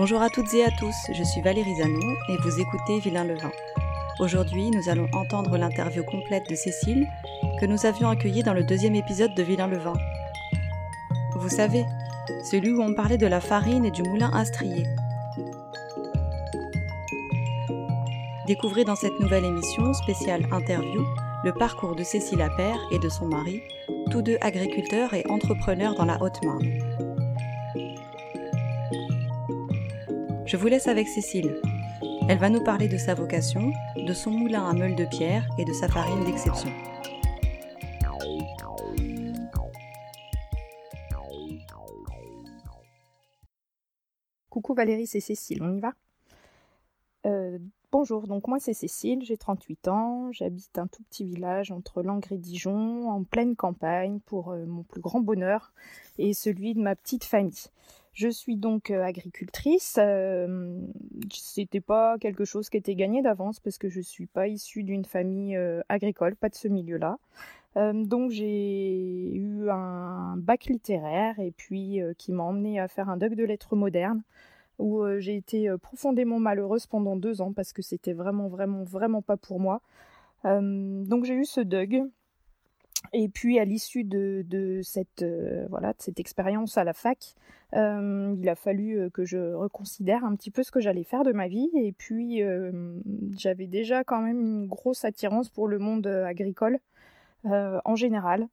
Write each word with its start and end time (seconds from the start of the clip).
Bonjour 0.00 0.22
à 0.22 0.30
toutes 0.30 0.54
et 0.54 0.64
à 0.64 0.70
tous, 0.70 0.96
je 1.12 1.22
suis 1.22 1.42
Valérie 1.42 1.76
Zanon 1.76 2.14
et 2.30 2.36
vous 2.38 2.58
écoutez 2.58 3.00
Vilain 3.00 3.22
le 3.22 3.34
Vin. 3.34 3.50
Aujourd'hui, 4.18 4.70
nous 4.70 4.88
allons 4.88 5.06
entendre 5.12 5.58
l'interview 5.58 6.02
complète 6.04 6.48
de 6.48 6.54
Cécile 6.54 7.06
que 7.60 7.66
nous 7.66 7.84
avions 7.84 8.08
accueillie 8.08 8.42
dans 8.42 8.54
le 8.54 8.64
deuxième 8.64 8.94
épisode 8.94 9.34
de 9.34 9.42
Vilain 9.42 9.66
le 9.66 9.76
Vin. 9.76 9.92
Vous 11.34 11.50
savez, 11.50 11.84
celui 12.50 12.72
où 12.72 12.80
on 12.80 12.94
parlait 12.94 13.18
de 13.18 13.26
la 13.26 13.42
farine 13.42 13.84
et 13.84 13.90
du 13.90 14.02
moulin 14.02 14.30
à 14.32 14.46
strier. 14.46 14.86
Découvrez 18.46 18.84
dans 18.84 18.96
cette 18.96 19.20
nouvelle 19.20 19.44
émission 19.44 19.92
spéciale 19.92 20.46
interview 20.50 21.04
le 21.44 21.52
parcours 21.52 21.94
de 21.94 22.04
Cécile 22.04 22.40
Appert 22.40 22.80
et 22.90 22.98
de 22.98 23.10
son 23.10 23.26
mari, 23.26 23.60
tous 24.10 24.22
deux 24.22 24.38
agriculteurs 24.40 25.12
et 25.12 25.26
entrepreneurs 25.28 25.94
dans 25.94 26.06
la 26.06 26.22
Haute-Marne. 26.22 26.89
Je 30.50 30.56
vous 30.56 30.66
laisse 30.66 30.88
avec 30.88 31.06
Cécile. 31.06 31.62
Elle 32.28 32.38
va 32.38 32.50
nous 32.50 32.64
parler 32.64 32.88
de 32.88 32.98
sa 32.98 33.14
vocation, 33.14 33.70
de 33.96 34.12
son 34.12 34.32
moulin 34.32 34.68
à 34.68 34.72
meule 34.72 34.96
de 34.96 35.04
pierre 35.04 35.48
et 35.58 35.64
de 35.64 35.72
sa 35.72 35.86
farine 35.86 36.24
d'exception. 36.24 36.70
Coucou 44.48 44.74
Valérie, 44.74 45.06
c'est 45.06 45.20
Cécile, 45.20 45.62
on 45.62 45.72
y 45.72 45.78
va? 45.78 45.92
Euh, 47.26 47.60
Bonjour, 47.92 48.28
donc 48.28 48.46
moi 48.46 48.60
c'est 48.60 48.72
Cécile, 48.72 49.24
j'ai 49.24 49.36
38 49.36 49.88
ans, 49.88 50.30
j'habite 50.30 50.78
un 50.78 50.86
tout 50.86 51.02
petit 51.10 51.24
village 51.24 51.72
entre 51.72 52.04
Langres 52.04 52.30
et 52.30 52.38
Dijon, 52.38 53.08
en 53.10 53.24
pleine 53.24 53.56
campagne, 53.56 54.20
pour 54.26 54.50
euh, 54.50 54.64
mon 54.64 54.84
plus 54.84 55.00
grand 55.00 55.18
bonheur 55.18 55.72
et 56.16 56.32
celui 56.32 56.74
de 56.74 56.80
ma 56.80 56.94
petite 56.94 57.24
famille. 57.24 57.66
Je 58.12 58.28
suis 58.28 58.56
donc 58.56 58.90
euh, 58.90 59.04
agricultrice. 59.04 59.96
Euh, 59.98 60.80
c'était 61.32 61.80
pas 61.80 62.18
quelque 62.18 62.44
chose 62.44 62.68
qui 62.68 62.76
était 62.76 62.94
gagné 62.94 63.22
d'avance 63.22 63.60
parce 63.60 63.78
que 63.78 63.88
je 63.88 64.00
suis 64.00 64.26
pas 64.26 64.48
issue 64.48 64.82
d'une 64.82 65.04
famille 65.04 65.56
euh, 65.56 65.80
agricole, 65.88 66.34
pas 66.36 66.48
de 66.48 66.54
ce 66.54 66.68
milieu-là. 66.68 67.18
donc 67.76 68.32
j'ai 68.32 69.32
eu 69.32 69.70
un 69.70 70.36
bac 70.36 70.64
littéraire 70.64 71.38
et 71.38 71.52
puis 71.52 72.00
qui 72.18 72.32
m'a 72.32 72.42
emmené 72.42 72.80
à 72.80 72.88
faire 72.88 73.08
un 73.08 73.16
doc 73.16 73.34
de 73.34 73.44
lettres 73.44 73.76
modernes 73.76 74.22
où 74.78 75.04
j'ai 75.18 75.36
été 75.36 75.70
profondément 75.80 76.40
malheureuse 76.40 76.86
pendant 76.86 77.14
deux 77.14 77.40
ans 77.42 77.52
parce 77.52 77.72
que 77.72 77.82
c'était 77.82 78.12
vraiment 78.12 78.48
vraiment 78.48 78.82
vraiment 78.82 79.22
pas 79.22 79.36
pour 79.36 79.60
moi. 79.60 79.82
donc 80.44 81.24
j'ai 81.24 81.34
eu 81.34 81.44
ce 81.44 81.60
DUG 81.60 82.10
et 83.12 83.28
puis 83.28 83.58
à 83.58 83.64
l'issue 83.64 84.04
de, 84.04 84.80
cette 84.82 85.22
euh, 85.22 85.66
voilà 85.70 85.94
cette 85.98 86.20
expérience 86.20 86.78
à 86.78 86.84
la 86.84 86.92
fac, 86.92 87.34
euh, 87.74 88.34
il 88.38 88.48
a 88.48 88.54
fallu 88.54 88.98
euh, 88.98 89.10
que 89.10 89.24
je 89.24 89.54
reconsidère 89.54 90.24
un 90.24 90.34
petit 90.36 90.50
peu 90.50 90.62
ce 90.62 90.70
que 90.70 90.80
j'allais 90.80 91.04
faire 91.04 91.24
de 91.24 91.32
ma 91.32 91.48
vie. 91.48 91.70
Et 91.74 91.92
puis 91.92 92.42
j'avais 93.36 93.66
déjà 93.66 94.04
quand 94.04 94.20
même 94.20 94.40
une 94.40 94.66
grosse 94.66 95.04
attirance 95.04 95.48
pour 95.48 95.68
le 95.68 95.78
monde 95.78 96.06
agricole 96.06 96.78
en 97.44 97.96
général. 97.96 98.48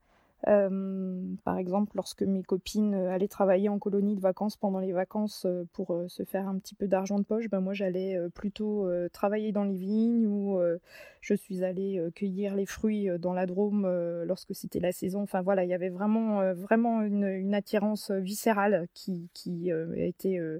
Euh, 0.47 1.19
par 1.43 1.57
exemple, 1.57 1.93
lorsque 1.95 2.21
mes 2.21 2.43
copines 2.43 2.93
euh, 2.93 3.11
allaient 3.11 3.27
travailler 3.27 3.69
en 3.69 3.79
colonie 3.79 4.15
de 4.15 4.21
vacances 4.21 4.55
pendant 4.55 4.79
les 4.79 4.91
vacances 4.93 5.45
euh, 5.45 5.63
pour 5.73 5.97
se 6.07 6.23
faire 6.23 6.47
un 6.47 6.59
petit 6.59 6.75
peu 6.75 6.87
d'argent 6.87 7.17
de 7.17 7.23
poche, 7.23 7.49
ben 7.49 7.59
moi 7.59 7.73
j'allais 7.73 8.17
plutôt 8.33 8.89
travailler 9.11 9.51
dans 9.51 9.63
les 9.63 9.75
vignes 9.75 10.27
ou 10.27 10.59
je 11.21 11.33
suis 11.33 11.63
allée 11.63 12.01
cueillir 12.15 12.55
les 12.55 12.65
fruits 12.65 13.09
dans 13.19 13.33
la 13.33 13.45
Drôme 13.45 13.87
lorsque 14.25 14.55
c'était 14.55 14.79
la 14.79 14.91
saison. 14.91 15.21
Enfin 15.21 15.41
voilà, 15.41 15.63
il 15.63 15.69
y 15.69 15.73
avait 15.73 15.89
vraiment, 15.89 16.53
vraiment 16.53 17.01
une, 17.01 17.53
attirance 17.53 18.11
viscérale 18.11 18.87
qui, 18.93 19.29
qui 19.33 19.71
euh, 19.71 20.59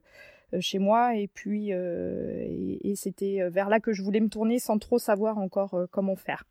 chez 0.61 0.79
moi 0.79 1.15
et 1.15 1.27
puis 1.27 1.73
euh, 1.73 2.45
et, 2.81 2.95
c'était 2.95 3.41
euh, 3.41 3.49
vers 3.49 3.69
là 3.69 3.79
que 3.79 3.91
je 3.91 4.01
voulais 4.01 4.21
me 4.21 4.29
tourner 4.29 4.59
sans 4.59 4.79
trop 4.79 4.97
savoir 4.97 5.37
encore 5.37 5.87
comment 5.91 6.15
faire. 6.15 6.45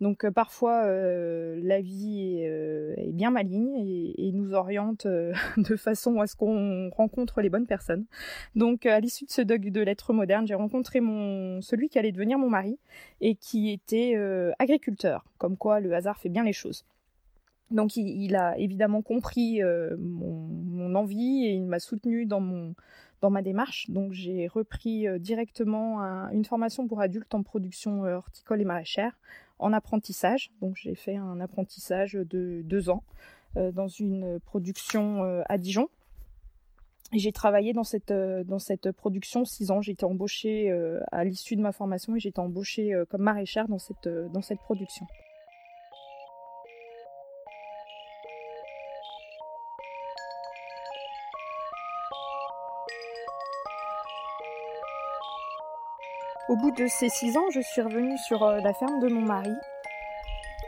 Donc 0.00 0.28
parfois 0.30 0.86
la 0.86 1.80
vie 1.80 2.40
est, 2.40 3.12
bien 3.12 3.30
maligne 3.30 3.74
et, 4.16 4.32
nous 4.32 4.52
oriente 4.52 5.06
de 5.56 5.76
façon 5.76 6.20
à 6.20 6.26
ce 6.26 6.36
qu'on 6.36 6.90
rencontre 6.90 7.40
les 7.40 7.48
bonnes 7.48 7.66
personnes. 7.66 8.04
Donc 8.54 8.86
à 8.86 9.00
l'issue 9.00 9.24
de 9.24 9.30
ce 9.30 9.42
dog 9.42 9.70
de 9.70 9.80
lettres 9.80 10.12
modernes, 10.12 10.46
j'ai 10.46 10.54
rencontré 10.54 11.00
mon 11.00 11.60
celui 11.60 11.88
qui 11.88 11.98
allait 11.98 12.12
devenir 12.12 12.38
mon 12.38 12.50
mari 12.50 12.78
et 13.20 13.34
qui 13.34 13.70
était 13.70 14.14
agriculteur. 14.58 15.24
Comme 15.38 15.56
quoi 15.56 15.80
le 15.80 15.92
hasard 15.94 16.18
fait 16.18 16.28
bien 16.28 16.44
les 16.44 16.52
choses. 16.52 16.84
Donc 17.70 17.96
il, 17.96 18.36
a 18.36 18.56
évidemment 18.58 19.02
compris 19.02 19.60
mon, 19.98 20.94
envie 20.94 21.46
et 21.46 21.52
il 21.52 21.66
m'a 21.66 21.80
soutenu 21.80 22.26
dans 22.26 22.40
mon 22.40 22.74
dans 23.20 23.30
ma 23.30 23.42
démarche. 23.42 23.90
Donc 23.90 24.12
j'ai 24.12 24.46
repris 24.46 25.06
euh, 25.06 25.18
directement 25.18 26.00
une 26.30 26.44
formation 26.44 26.86
pour 26.86 27.00
adultes 27.00 27.34
en 27.34 27.42
production 27.42 28.04
euh, 28.04 28.16
horticole 28.16 28.60
et 28.60 28.64
maraîchère 28.64 29.18
en 29.58 29.72
apprentissage. 29.72 30.50
Donc 30.60 30.76
j'ai 30.76 30.94
fait 30.94 31.16
un 31.16 31.40
apprentissage 31.40 32.12
de 32.12 32.62
deux 32.62 32.90
ans 32.90 33.02
euh, 33.56 33.72
dans 33.72 33.88
une 33.88 34.38
production 34.40 35.42
à 35.46 35.58
Dijon. 35.58 35.88
Et 37.14 37.18
j'ai 37.18 37.32
travaillé 37.32 37.72
dans 37.72 37.84
cette, 37.84 38.12
dans 38.12 38.58
cette 38.58 38.92
production 38.92 39.46
six 39.46 39.70
ans. 39.70 39.80
J'ai 39.80 39.92
été 39.92 40.04
embauchée 40.04 40.70
à 41.10 41.24
l'issue 41.24 41.56
de 41.56 41.62
ma 41.62 41.72
formation 41.72 42.14
et 42.14 42.20
j'ai 42.20 42.28
été 42.28 42.40
embauchée 42.40 42.92
comme 43.08 43.22
maraîchère 43.22 43.66
dans 43.66 43.78
cette, 43.78 44.08
dans 44.08 44.42
cette 44.42 44.58
production. 44.58 45.06
Au 56.48 56.56
bout 56.56 56.70
de 56.70 56.86
ces 56.86 57.10
six 57.10 57.36
ans, 57.36 57.50
je 57.52 57.60
suis 57.60 57.82
revenue 57.82 58.16
sur 58.16 58.42
euh, 58.42 58.60
la 58.60 58.72
ferme 58.72 59.00
de 59.00 59.08
mon 59.08 59.20
mari, 59.20 59.52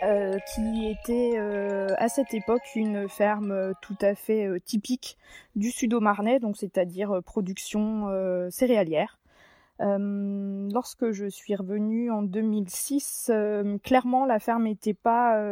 euh, 0.03 0.37
qui 0.53 0.87
était 0.87 1.39
euh, 1.39 1.87
à 1.97 2.11
cette 2.11 2.35
époque 2.35 2.75
une 2.75 3.09
ferme 3.09 3.73
tout 3.81 3.97
à 4.03 4.15
fait 4.15 4.61
typique 4.67 5.17
du 5.57 5.71
sud-au-marnais, 5.71 6.39
donc 6.39 6.59
c'est-à-dire 6.59 7.23
production 7.25 8.11
céréalière. 8.51 9.19
lorsque 9.79 11.13
je 11.13 11.27
suis 11.31 11.55
revenue 11.55 12.11
en 12.11 12.21
2006, 12.21 13.33
clairement 13.83 14.27
la 14.27 14.39
ferme 14.39 14.65
n'était 14.65 14.93
pas 14.93 15.43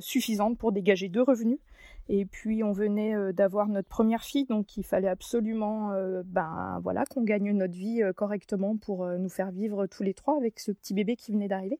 suffisante 0.00 0.58
pour 0.58 0.72
dégager 0.72 1.08
deux 1.08 1.22
revenus. 1.22 1.60
Et 2.08 2.24
puis 2.24 2.62
on 2.64 2.72
venait 2.72 3.14
euh, 3.14 3.32
d'avoir 3.32 3.68
notre 3.68 3.88
première 3.88 4.22
fille, 4.22 4.44
donc 4.44 4.76
il 4.76 4.84
fallait 4.84 5.08
absolument 5.08 5.92
euh, 5.92 6.22
ben, 6.24 6.80
voilà, 6.82 7.04
qu'on 7.06 7.22
gagne 7.22 7.52
notre 7.52 7.74
vie 7.74 8.02
euh, 8.02 8.12
correctement 8.12 8.76
pour 8.76 9.06
nous 9.06 9.28
faire 9.28 9.50
vivre 9.50 9.86
tous 9.86 10.02
les 10.02 10.14
trois 10.14 10.36
avec 10.36 10.58
ce 10.58 10.72
petit 10.72 10.94
bébé 10.94 11.16
qui 11.16 11.32
venait 11.32 11.48
d'arriver. 11.48 11.78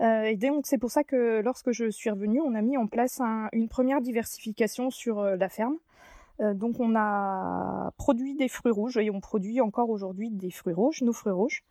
et 0.00 0.36
donc 0.36 0.66
c'est 0.66 0.78
pour 0.78 0.90
ça 0.90 1.02
que 1.02 1.40
lorsque 1.40 1.72
je 1.72 1.90
suis 1.90 2.10
revenue, 2.10 2.40
on 2.40 2.54
a 2.54 2.62
mis 2.62 2.76
en 2.76 2.86
place 2.86 3.20
une 3.52 3.68
première 3.68 4.00
diversification 4.00 4.90
sur 4.90 5.22
la 5.22 5.48
ferme. 5.48 5.76
donc 6.40 6.78
on 6.78 6.94
a 6.96 7.92
produit 7.96 8.34
des 8.36 8.48
fruits 8.48 8.72
rouges 8.72 8.96
et 8.96 9.10
on 9.10 9.20
produit 9.20 9.60
encore 9.60 9.90
aujourd'hui 9.90 10.30
des 10.30 10.50
fruits 10.50 10.74
rouges, 10.74 11.02
nos 11.02 11.12
fruits 11.12 11.32
rouges. 11.32 11.64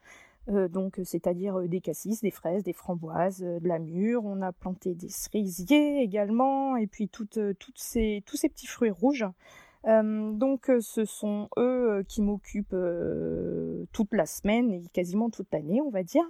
Euh, 0.50 0.68
donc 0.68 1.00
c'est-à-dire 1.04 1.60
euh, 1.60 1.68
des 1.68 1.82
cassis, 1.82 2.22
des 2.22 2.32
fraises, 2.32 2.64
des 2.64 2.74
framboises, 2.74 3.44
euh, 3.44 3.60
de 3.60 3.68
la 3.68 3.80
mûre. 3.80 4.24
On 4.26 4.42
a 4.42 4.52
planté 4.52 4.96
des 4.96 5.10
cerisiers 5.10 6.02
également, 6.02 6.78
et 6.78 6.88
puis 6.88 7.10
toutes, 7.10 7.40
toutes 7.60 7.80
ces, 7.80 8.24
tous 8.26 8.38
ces 8.38 8.50
petits 8.50 8.68
fruits 8.68 8.92
rouges. 8.92 9.26
donc 9.86 10.72
ce 10.82 11.06
sont 11.06 11.50
eux 11.58 12.04
qui 12.08 12.22
m'occupent 12.22 12.76
toute 13.94 14.14
la 14.14 14.26
semaine 14.26 14.72
et 14.72 14.84
quasiment 14.94 15.30
toute 15.30 15.48
l'année, 15.52 15.82
on 15.82 15.90
va 15.90 16.04
dire. 16.04 16.26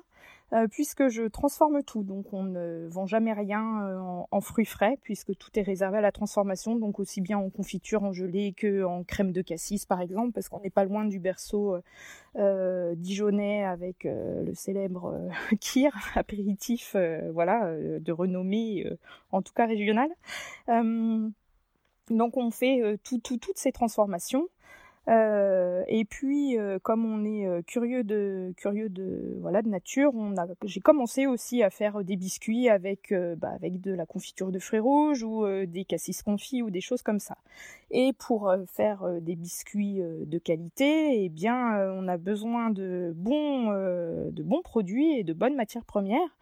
Euh, 0.54 0.66
puisque 0.70 1.10
je 1.10 1.24
transforme 1.24 1.84
tout. 1.84 2.04
Donc 2.04 2.32
on 2.32 2.44
ne 2.44 2.88
vend 2.88 3.06
jamais 3.06 3.34
rien 3.34 3.84
euh, 3.84 4.24
en, 4.32 4.40
fruits 4.40 4.66
frais, 4.66 4.98
puisque 5.04 5.36
tout 5.36 5.50
est 5.60 5.62
réservé 5.62 5.98
à 5.98 6.02
la 6.02 6.14
transformation, 6.14 6.78
donc 6.78 7.00
aussi 7.02 7.20
bien 7.20 7.38
en 7.38 7.50
confiture, 7.50 8.04
en 8.04 8.14
gelée 8.14 8.54
que 8.56 8.86
en 8.86 9.04
crème 9.04 9.34
de 9.34 9.42
cassis 9.42 9.86
par 9.86 10.00
exemple, 10.00 10.32
parce 10.32 10.48
qu'on 10.48 10.62
n'est 10.62 10.70
pas 10.70 10.86
loin 10.86 11.04
du 11.04 11.20
berceau 11.20 11.76
euh, 12.38 12.96
dijonnais 12.96 13.66
avec 13.66 14.06
le 14.06 14.54
célèbre 14.54 15.20
kir, 15.60 15.92
apéritif, 16.16 16.96
voilà, 17.34 17.76
de 17.76 18.12
renommée, 18.14 18.90
en 19.34 19.42
tout 19.42 19.54
cas 19.54 19.66
régionale. 19.66 20.12
donc 22.10 22.38
on 22.38 22.52
fait 22.52 22.98
tout, 23.04 23.20
toutes 23.20 23.58
ces 23.58 23.74
transformations. 23.74 24.48
Euh, 25.88 25.98
et 25.98 26.06
puis, 26.06 26.58
euh, 26.58 26.80
comme 26.80 27.06
on 27.06 27.26
est 27.26 27.48
euh, 27.48 27.62
curieux 27.62 28.04
de 28.04 28.54
curieux 28.58 28.90
de 28.90 29.38
voilà 29.42 29.62
de 29.62 29.70
nature, 29.70 30.14
j'ai 30.64 30.80
commencé 30.80 31.26
aussi 31.28 31.64
à 31.64 31.70
faire 31.70 32.04
des 32.04 32.16
biscuits 32.16 32.70
avec 32.70 33.14
bah, 33.38 33.52
avec 33.56 33.82
de 33.82 33.92
la 33.92 34.06
confiture 34.06 34.52
de 34.52 34.60
fruits 34.60 34.80
rouges 34.80 35.24
ou 35.24 35.46
des 35.66 35.86
cassis 35.86 36.22
confits 36.22 36.62
ou 36.62 36.70
des 36.70 36.82
choses 36.82 37.02
comme 37.02 37.20
ça. 37.20 37.38
Et 37.92 38.14
pour 38.14 38.54
faire 38.68 39.06
des 39.22 39.36
biscuits 39.36 40.02
de 40.02 40.38
qualité, 40.38 41.24
eh 41.24 41.30
bien, 41.30 41.78
on 41.94 42.08
a 42.08 42.18
besoin 42.18 42.70
de 42.70 43.14
bons 43.16 43.72
de 43.72 44.44
bons 44.44 44.62
produits 44.62 45.20
et 45.20 45.24
de 45.24 45.34
bonnes 45.34 45.56
matières 45.56 45.86
premières. 45.86 46.38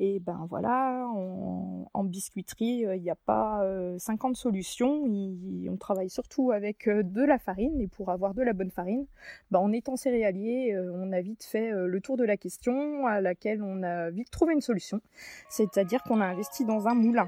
Et 0.00 0.20
ben 0.20 0.46
voilà, 0.48 1.06
en 1.08 2.04
biscuiterie, 2.04 2.84
il 2.94 3.02
n'y 3.02 3.10
a 3.10 3.16
pas 3.16 3.64
50 3.98 4.36
solutions. 4.36 5.04
on 5.04 5.76
travaille 5.76 6.08
surtout 6.08 6.52
avec 6.52 6.88
de 6.88 7.24
la 7.24 7.38
farine. 7.38 7.80
Et 7.80 7.88
pour 7.88 8.10
avoir 8.10 8.32
de 8.32 8.42
la 8.42 8.52
bonne 8.52 8.70
farine, 8.70 9.06
ben, 9.50 9.58
en 9.58 9.72
étant 9.72 9.96
céréalier, 9.96 10.78
on 10.94 11.10
a 11.12 11.20
vite 11.20 11.42
fait 11.42 11.72
le 11.72 12.00
tour 12.00 12.16
de 12.16 12.24
la 12.24 12.36
question 12.36 13.06
à 13.06 13.20
laquelle 13.20 13.60
on 13.62 13.82
a 13.82 14.10
vite 14.10 14.30
trouvé 14.30 14.54
une 14.54 14.60
solution. 14.60 15.00
C'est-à-dire 15.48 16.02
qu'on 16.04 16.20
a 16.20 16.26
investi 16.26 16.64
dans 16.64 16.86
un 16.86 16.94
moulin 16.94 17.26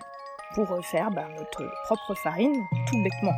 pour 0.55 0.69
faire 0.84 1.11
ben, 1.11 1.26
notre 1.38 1.69
propre 1.87 2.14
farine, 2.14 2.55
tout 2.88 3.02
bêtement. 3.02 3.34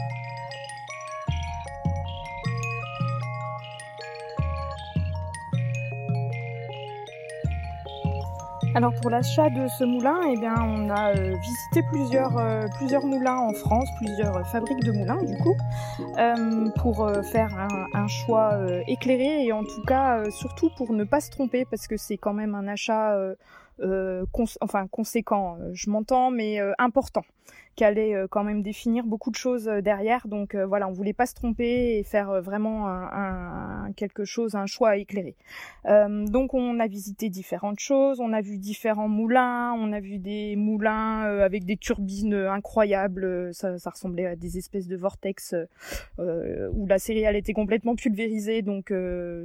Alors 8.75 8.95
pour 8.95 9.11
l'achat 9.11 9.51
de 9.51 9.69
ce 9.69 9.85
moulin, 9.85 10.19
eh 10.27 10.39
bien, 10.39 10.55
on 10.59 10.89
a 10.89 11.15
euh, 11.15 11.37
visité 11.37 11.83
plusieurs, 11.91 12.39
euh, 12.39 12.63
plusieurs 12.79 13.05
moulins 13.05 13.37
en 13.37 13.53
France, 13.53 13.87
plusieurs 13.99 14.47
fabriques 14.49 14.83
de 14.83 14.93
moulins 14.93 15.23
du 15.23 15.37
coup, 15.37 15.55
euh, 16.19 16.71
pour 16.81 17.11
faire 17.23 17.55
un, 17.93 18.09
choix 18.09 18.59
éclairé 18.89 19.45
et 19.45 19.53
en 19.53 19.63
tout 19.63 19.83
cas 19.87 20.25
surtout 20.31 20.71
pour 20.77 20.93
ne 20.93 21.05
pas 21.05 21.21
se 21.21 21.31
tromper 21.31 21.67
parce 21.67 21.87
que 21.87 21.97
c'est 21.97 22.17
quand 22.17 22.33
même 22.33 22.55
un 22.55 22.67
achat 22.67 23.17
enfin 24.61 24.87
conséquent, 24.87 25.59
je 25.73 25.91
m'entends, 25.91 26.31
mais 26.31 26.59
important 26.79 27.25
qui 27.75 27.85
allait 27.85 28.15
euh, 28.15 28.27
quand 28.29 28.45
même 28.45 28.63
définir 28.63 29.05
beaucoup 29.05 29.31
de 29.31 29.37
choses 29.37 29.69
euh, 29.69 29.81
derrière. 29.81 30.29
Donc 30.29 30.55
euh, 30.55 30.67
voilà, 30.67 30.89
on 30.89 30.93
voulait 30.93 31.13
pas 31.13 31.27
se 31.27 31.35
tromper 31.35 31.99
et 31.99 32.03
faire 32.03 32.41
vraiment 32.43 32.73
quelque 33.97 34.25
chose, 34.25 34.55
un 34.55 34.67
choix 34.67 34.97
éclairé. 34.97 35.35
donc 35.85 36.55
on 36.55 36.81
a 36.81 36.87
visité 36.87 37.29
différentes 37.29 37.81
choses, 37.81 38.21
on 38.21 38.33
a 38.33 38.41
vu 38.41 38.59
différents 38.59 39.09
moulins, 39.09 39.73
on 39.77 39.93
a 39.93 40.01
vu 40.01 40.19
des 40.19 40.57
moulins 40.57 41.21
avec 41.43 41.65
des 41.65 41.77
turbines 41.77 42.35
incroyables, 42.35 43.53
ça, 43.55 43.77
ressemblait 43.85 44.27
à 44.27 44.37
des 44.37 44.59
espèces 44.59 44.89
de 44.89 44.97
vortex 44.97 45.55
où 46.19 46.87
la 46.87 46.99
céréale 46.99 47.37
était 47.37 47.53
complètement 47.53 47.95
pulvérisée, 47.95 48.63
donc 48.63 48.93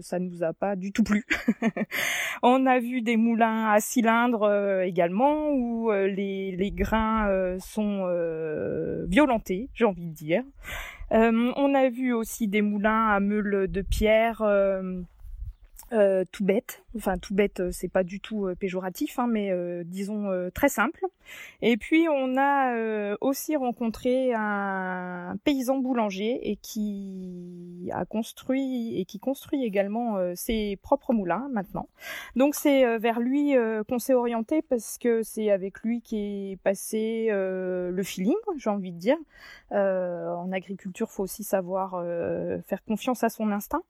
ça 0.01 0.19
nous 0.19 0.43
a 0.43 0.53
pas 0.53 0.75
du 0.75 0.91
tout 0.91 1.03
plu. 1.03 1.25
on 2.43 2.65
a 2.65 2.79
vu 2.79 3.01
des 3.01 3.17
moulins 3.17 3.67
à 3.69 3.79
cylindres 3.79 4.81
également 4.83 5.51
où 5.51 5.91
les 5.91 6.71
grains 6.73 7.57
sont 7.59 8.16
euh, 8.17 9.05
violentés, 9.07 9.69
j'ai 9.73 9.85
envie 9.85 10.05
de 10.05 10.13
dire. 10.13 10.43
Euh, 11.11 11.51
on 11.55 11.73
a 11.73 11.89
vu 11.89 12.13
aussi 12.13 12.47
des 12.47 12.61
moulins 12.61 13.07
à 13.07 13.19
meules 13.19 13.67
de 13.69 13.81
pierre 13.81 14.41
euh, 15.93 16.17
euh, 16.17 16.23
tout 16.31 16.43
bête, 16.43 16.83
enfin 16.95 17.17
tout 17.17 17.33
bête, 17.33 17.59
euh, 17.59 17.71
c'est 17.71 17.87
pas 17.87 18.03
du 18.03 18.19
tout 18.19 18.47
euh, 18.47 18.55
péjoratif, 18.55 19.19
hein, 19.19 19.27
mais 19.27 19.51
disons 19.85 20.29
très 20.53 20.69
simple. 20.69 21.05
Et 21.61 21.77
puis 21.77 22.07
on 22.09 22.37
a 22.37 23.15
aussi 23.21 23.55
rencontré 23.55 24.33
un 24.33 25.35
paysan 25.43 25.77
boulanger 25.77 26.49
et 26.49 26.55
qui 26.55 27.89
a 27.93 28.05
construit 28.05 28.99
et 28.99 29.05
qui 29.05 29.19
construit 29.19 29.63
également 29.63 30.17
ses 30.35 30.77
propres 30.81 31.13
moulins 31.13 31.47
maintenant. 31.51 31.89
Donc 32.35 32.55
c'est 32.55 32.97
vers 32.97 33.19
lui 33.19 33.55
qu'on 33.87 33.99
s'est 33.99 34.13
orienté 34.13 34.61
parce 34.61 34.97
que 34.97 35.23
c'est 35.23 35.51
avec 35.51 35.81
lui 35.81 36.01
qui 36.01 36.51
est 36.51 36.61
passé 36.63 37.27
le 37.29 38.03
feeling, 38.03 38.35
j'ai 38.57 38.69
envie 38.69 38.91
de 38.91 38.99
dire. 38.99 39.17
en 39.71 40.51
agriculture, 40.51 41.09
faut 41.09 41.23
aussi 41.23 41.43
savoir 41.43 42.03
faire 42.65 42.83
confiance 42.85 43.23
à 43.23 43.29
son 43.29 43.51
instinct. 43.51 43.83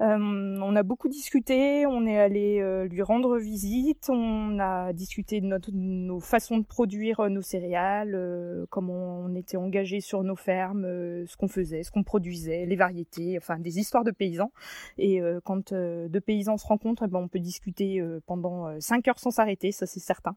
On 0.00 0.76
a 0.76 0.82
beaucoup 0.82 1.08
discuté 1.08 1.86
on 1.86 2.06
est 2.06 2.18
allé 2.18 2.60
euh, 2.60 2.86
lui 2.86 3.02
rendre 3.02 3.38
visite, 3.38 4.08
on 4.10 4.58
a 4.58 4.92
discuté 4.92 5.40
de, 5.40 5.58
nos 5.72 6.20
façons 6.20 6.58
de 6.58 6.64
produire 6.64 7.20
euh, 7.20 7.28
nos 7.28 7.42
céréales, 7.42 8.14
euh, 8.14 8.66
comment 8.70 9.20
on 9.20 9.34
était 9.34 9.56
engagé 9.56 10.00
sur 10.00 10.22
nos 10.22 10.36
fermes, 10.36 10.84
ce 11.26 11.36
qu'on 11.36 11.48
faisait, 11.48 11.82
ce 11.82 11.90
qu'on 11.90 12.02
produisait, 12.02 12.66
les 12.66 12.76
variétés, 12.76 13.36
enfin 13.38 13.58
des 13.58 13.78
histoires 13.78 14.04
de 14.04 14.10
paysans. 14.10 14.52
Et 14.98 15.20
quand 15.44 15.72
deux 15.72 16.20
paysans 16.20 16.56
se 16.56 16.66
rencontrent, 16.66 17.04
eh 17.04 17.08
ben, 17.08 17.18
on 17.18 17.28
peut 17.28 17.38
discuter 17.38 18.02
pendant 18.26 18.80
cinq 18.80 19.08
heures 19.08 19.18
sans 19.18 19.30
s'arrêter, 19.30 19.72
ça 19.72 19.86
c'est 19.86 20.00
certain. 20.00 20.36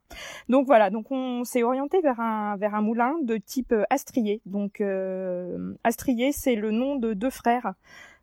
Donc 0.49 0.65
voilà, 0.65 0.89
donc 0.89 1.11
on 1.11 1.43
s'est 1.43 1.63
orienté 1.63 2.01
vers 2.01 2.19
un 2.19 2.57
vers 2.57 2.75
un 2.75 2.81
moulin 2.81 3.15
de 3.23 3.37
type 3.37 3.73
astrier. 3.89 4.41
Donc 4.45 4.81
astrier, 5.83 6.31
c'est 6.31 6.55
le 6.55 6.71
nom 6.71 6.95
de 6.95 7.13
deux 7.13 7.29
frères. 7.29 7.73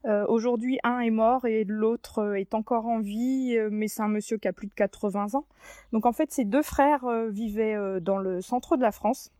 Euh, 0.08 0.24
aujourd'hui, 0.26 0.78
un 0.84 1.00
est 1.00 1.10
mort 1.10 1.44
et 1.44 1.64
l'autre 1.64 2.20
euh, 2.20 2.34
est 2.34 2.54
encore 2.54 2.86
en 2.86 2.98
vie, 2.98 3.56
euh, 3.58 3.68
mais 3.70 3.88
c'est 3.88 4.00
un 4.00 4.08
monsieur 4.08 4.38
qui 4.38 4.48
a 4.48 4.54
plus 4.54 4.66
de 4.66 4.72
80 4.72 5.34
ans. 5.34 5.44
Donc 5.92 6.06
en 6.06 6.12
fait, 6.12 6.32
ces 6.32 6.46
deux 6.46 6.62
frères 6.62 7.04
vivaient 7.28 8.00
dans 8.00 8.18
le 8.18 8.40
centre 8.40 8.76
de 8.76 8.82
la 8.82 8.92
France 8.92 9.30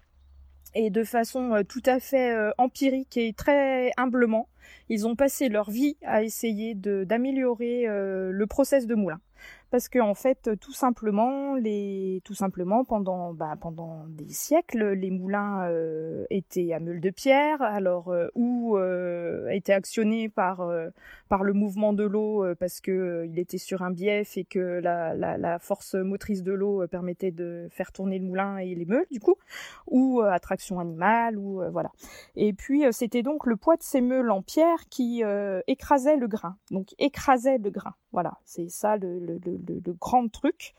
et 0.75 0.91
de 0.91 1.05
façon 1.05 1.62
tout 1.67 1.82
à 1.87 1.99
fait 1.99 2.37
empirique 2.59 3.17
et 3.17 3.32
très 3.32 3.91
humblement, 3.97 4.49
ils 4.88 5.06
ont 5.06 5.17
passé 5.17 5.49
leur 5.49 5.70
vie 5.70 5.97
à 6.05 6.23
essayer 6.23 6.75
d'améliorer 6.75 7.87
le 7.87 8.47
process 8.47 8.87
de 8.87 8.94
moulin 8.94 9.20
parce 9.70 9.88
que 9.88 9.99
en 9.99 10.15
fait 10.15 10.50
tout 10.59 10.73
simplement 10.73 11.56
bah, 13.35 13.55
pendant 13.61 14.05
des 14.09 14.29
siècles 14.29 14.93
les 14.93 15.11
moulins 15.11 15.69
euh, 15.69 16.25
étaient 16.31 16.73
à 16.73 16.81
meule 16.81 17.00
de 17.00 17.11
pierre. 17.11 17.61
Alors 17.62 18.09
euh, 18.09 18.29
ou 18.35 18.76
euh, 18.76 19.49
étaient 19.49 19.73
actionnés 19.73 20.29
par 20.29 20.62
le 20.62 21.53
mouvement 21.53 21.93
de 21.93 22.05
l'eau 22.05 22.44
parce 22.59 22.81
que 22.81 23.26
il 23.29 23.38
était 23.38 23.59
sur 23.59 23.82
un 23.82 23.91
bief 23.91 24.37
et 24.37 24.44
que 24.44 24.81
la, 24.81 25.59
force 25.61 25.94
motrice 25.94 26.43
de 26.43 26.53
l'eau 26.53 26.87
permettait 26.88 27.31
de 27.31 27.69
faire 27.70 27.93
tourner 27.93 28.19
le 28.19 28.25
moulin 28.25 28.59
et 28.59 28.75
les 28.75 28.87
meules 28.87 29.06
du 29.11 29.20
coup. 29.20 29.37
Ou 29.87 30.20
attraction 30.20 30.81
animale 30.81 31.38
ou 31.38 31.62
voilà. 31.70 31.91
Et 32.37 32.53
puis 32.53 32.85
c'était 32.93 33.23
donc 33.23 33.47
le 33.47 33.56
poids 33.56 33.76
de 33.76 33.82
ces 33.82 34.00
meules 34.00 34.31
en 34.31 34.43
pierre 34.43 34.88
qui 34.88 35.23
écrasait 35.67 36.17
écrasait 36.99 37.59
le 37.59 37.70
grain 37.70 37.94
voilà 38.12 38.38
c'est 38.44 38.69
ça 38.69 38.96
le, 38.96 39.38
grand 40.00 40.28
truc. 40.28 40.75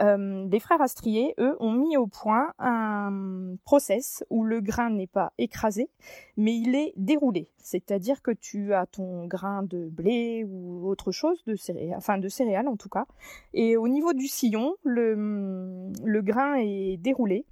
Euh, 0.00 0.46
les 0.50 0.60
frères 0.60 0.80
Astrier, 0.80 1.34
eux, 1.38 1.56
ont 1.60 1.72
mis 1.72 1.96
au 1.96 2.06
point 2.06 2.52
un 2.58 3.56
process 3.64 4.24
où 4.30 4.44
le 4.44 4.60
grain 4.60 4.90
n'est 4.90 5.06
pas 5.06 5.32
écrasé, 5.38 5.88
mais 6.36 6.56
il 6.56 6.74
est 6.74 6.92
déroulé. 6.96 7.48
C'est-à-dire 7.58 8.22
que 8.22 8.30
tu 8.30 8.74
as 8.74 8.86
ton 8.86 9.26
grain 9.26 9.62
de 9.62 9.88
blé 9.88 10.44
ou 10.44 10.86
autre 10.88 11.12
chose, 11.12 11.42
de 11.44 11.56
enfin 11.96 12.18
de 12.18 12.28
céréales 12.28 12.68
en 12.68 12.76
tout 12.76 12.88
cas, 12.88 13.06
et 13.52 13.76
au 13.76 13.88
niveau 13.88 14.12
du 14.12 14.26
sillon, 14.26 14.74
le 14.84 16.20
grain 16.20 16.54
est 16.56 16.96
déroulé 16.96 17.46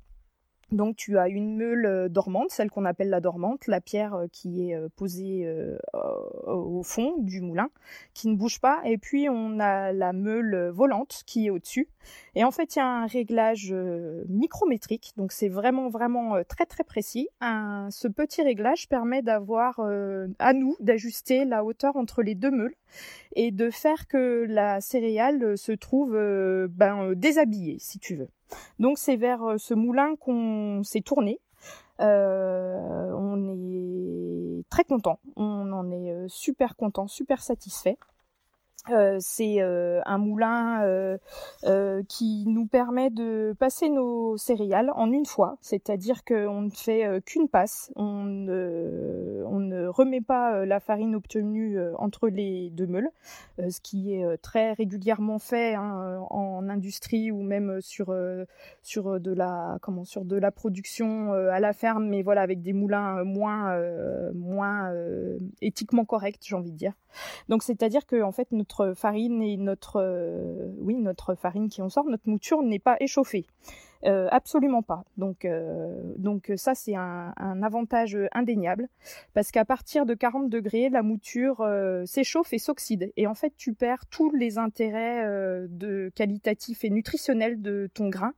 donc 0.72 0.96
tu 0.96 1.18
as 1.18 1.28
une 1.28 1.56
meule 1.56 1.86
euh, 1.86 2.08
dormante, 2.08 2.50
celle 2.50 2.70
qu'on 2.70 2.84
appelle 2.84 3.10
la 3.10 3.20
dormante, 3.20 3.66
la 3.66 3.80
pierre 3.80 4.14
euh, 4.14 4.26
qui 4.32 4.70
est 4.70 4.74
euh, 4.74 4.88
posée 4.96 5.46
au 6.46 6.82
fond 6.82 7.14
du 7.18 7.40
moulin, 7.40 7.70
qui 8.14 8.28
ne 8.28 8.36
bouge 8.36 8.60
pas. 8.60 8.80
Et 8.84 8.98
puis 8.98 9.28
on 9.28 9.60
a 9.60 9.92
la 9.92 10.12
meule 10.12 10.68
volante 10.68 11.22
qui 11.26 11.46
est 11.46 11.50
au-dessus. 11.50 11.88
Et 12.34 12.44
en 12.44 12.50
fait, 12.50 12.74
il 12.74 12.78
y 12.78 12.82
a 12.82 12.86
un 12.86 13.06
réglage 13.06 13.74
micrométrique, 14.28 15.12
donc 15.16 15.32
c'est 15.32 15.48
vraiment 15.48 15.88
vraiment 15.88 16.42
très 16.44 16.66
très 16.66 16.84
précis. 16.84 17.28
ce 17.40 18.08
petit 18.08 18.42
réglage 18.42 18.88
permet 18.88 19.22
d'avoir 19.22 19.80
à 20.38 20.52
nous 20.52 20.76
d'ajuster 20.80 21.44
la 21.44 21.64
hauteur 21.64 21.96
entre 21.96 22.22
les 22.22 22.34
deux 22.34 22.50
meules 22.50 22.74
et 23.34 23.50
de 23.50 23.70
faire 23.70 24.06
que 24.08 24.46
la 24.48 24.80
céréale 24.80 25.56
se 25.56 25.72
trouve 25.72 26.12
ben, 26.70 27.14
déshabillée, 27.14 27.78
si 27.78 27.98
tu 27.98 28.16
veux. 28.16 28.28
Donc 28.78 28.98
c'est 28.98 29.16
vers 29.16 29.42
euh, 29.42 29.58
ce 29.58 29.74
moulin 29.74 30.16
qu'on 30.16 30.82
s'est 30.82 31.00
tourné. 31.00 31.40
Euh, 32.00 33.12
on 33.14 33.48
est 33.48 34.64
très 34.70 34.84
content, 34.84 35.20
on 35.36 35.70
en 35.72 35.90
est 35.90 36.10
euh, 36.10 36.26
super 36.28 36.74
content, 36.74 37.06
super 37.06 37.42
satisfait. 37.42 37.96
Euh, 38.90 39.18
c'est 39.20 39.60
euh, 39.60 40.00
un 40.06 40.18
moulin 40.18 40.82
euh, 40.82 42.02
qui 42.08 42.44
nous 42.48 42.66
permet 42.66 43.10
de 43.10 43.54
passer 43.56 43.88
nos 43.88 44.36
céréales 44.36 44.90
en 44.96 45.12
une 45.12 45.24
fois, 45.24 45.56
c'est-à-dire 45.60 46.24
qu'on 46.24 46.62
ne 46.62 46.70
fait 46.70 47.22
qu'une 47.24 47.48
passe, 47.48 47.92
on 47.94 48.24
ne, 48.24 49.44
on 49.46 49.60
ne 49.60 49.86
remet 49.86 50.20
pas 50.20 50.64
la 50.66 50.80
farine 50.80 51.14
obtenue 51.14 51.78
entre 51.96 52.28
les 52.28 52.70
deux 52.70 52.86
meules, 52.86 53.10
ce 53.58 53.80
qui 53.80 54.14
est 54.14 54.36
très 54.38 54.72
régulièrement 54.72 55.38
fait 55.38 55.74
hein, 55.74 56.20
en 56.30 56.68
industrie 56.68 57.30
ou 57.30 57.42
même 57.42 57.80
sur 57.80 58.14
sur 58.82 59.20
de 59.20 59.32
la 59.32 59.78
comment 59.80 60.04
sur 60.04 60.24
de 60.24 60.36
la 60.36 60.50
production 60.50 61.32
à 61.32 61.60
la 61.60 61.72
ferme, 61.72 62.08
mais 62.08 62.22
voilà 62.22 62.42
avec 62.42 62.62
des 62.62 62.72
moulins 62.72 63.22
moins 63.24 63.78
moins 64.34 64.92
éthiquement 65.60 66.04
corrects, 66.04 66.40
j'ai 66.42 66.56
envie 66.56 66.72
de 66.72 66.76
dire. 66.76 66.94
Donc 67.48 67.62
c'est-à-dire 67.62 68.06
que 68.06 68.22
en 68.22 68.32
fait 68.32 68.50
notre 68.52 68.71
notre 68.72 68.94
farine 68.94 69.42
et 69.42 69.56
notre, 69.56 70.00
oui, 70.78 70.96
notre 70.96 71.34
farine 71.34 71.68
qui 71.68 71.82
en 71.82 71.88
sort, 71.88 72.04
notre 72.04 72.28
mouture 72.28 72.62
n'est 72.62 72.78
pas 72.78 72.96
échauffée. 73.00 73.46
Euh, 74.04 74.26
absolument 74.32 74.82
pas. 74.82 75.04
Donc, 75.16 75.44
euh, 75.44 75.94
donc 76.16 76.50
ça 76.56 76.74
c'est 76.74 76.96
un, 76.96 77.32
avantage 77.62 78.18
indéniable 78.32 78.88
parce 79.32 79.52
qu'à 79.52 79.64
partir 79.64 80.06
de 80.06 80.14
40 80.14 80.48
degrés, 80.48 80.88
la 80.88 81.02
mouture 81.02 81.60
euh, 81.60 82.04
s'échauffe 82.04 82.52
et 82.52 82.58
s'oxyde 82.58 83.12
et 83.16 83.28
en 83.28 83.34
fait 83.34 83.52
tu 83.56 83.74
perds 83.74 84.06
tous 84.06 84.32
les 84.34 84.58
intérêts 84.58 85.24
de 85.68 86.10
qualitatifs 86.16 86.84
et 86.84 86.90
nutritionnels 86.90 87.62
de 87.62 87.88
ton 87.94 88.08
grain. 88.08 88.32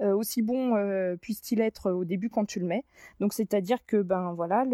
Euh, 0.00 0.14
aussi 0.14 0.42
bon 0.42 0.74
euh, 0.74 1.16
puisse-t-il 1.16 1.60
être 1.60 1.92
au 1.92 2.04
début 2.04 2.30
quand 2.30 2.44
tu 2.44 2.58
le 2.58 2.66
mets. 2.66 2.84
Donc 3.20 3.32
c'est-à-dire 3.32 3.84
que 3.86 4.00
ben 4.00 4.32
voilà, 4.32 4.64